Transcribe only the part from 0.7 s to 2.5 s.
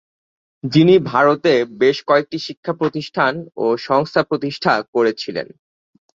যিনি ভারতে বেশ কয়েকটি